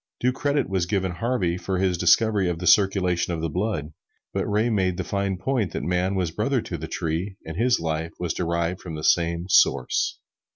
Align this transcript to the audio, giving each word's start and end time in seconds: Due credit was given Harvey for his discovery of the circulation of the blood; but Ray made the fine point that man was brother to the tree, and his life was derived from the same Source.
Due 0.19 0.31
credit 0.31 0.67
was 0.67 0.87
given 0.87 1.11
Harvey 1.11 1.57
for 1.59 1.77
his 1.77 1.95
discovery 1.95 2.49
of 2.49 2.57
the 2.57 2.65
circulation 2.65 3.35
of 3.35 3.41
the 3.41 3.51
blood; 3.51 3.93
but 4.33 4.47
Ray 4.47 4.67
made 4.67 4.97
the 4.97 5.03
fine 5.03 5.37
point 5.37 5.73
that 5.73 5.83
man 5.83 6.15
was 6.15 6.31
brother 6.31 6.59
to 6.59 6.75
the 6.79 6.87
tree, 6.87 7.37
and 7.45 7.55
his 7.55 7.79
life 7.79 8.13
was 8.17 8.33
derived 8.33 8.81
from 8.81 8.95
the 8.95 9.03
same 9.03 9.45
Source. 9.47 10.17